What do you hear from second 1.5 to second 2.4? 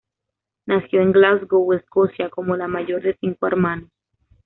Escocia,